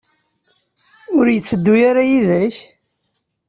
[1.17, 2.55] Ur yetteddu ara yid-k?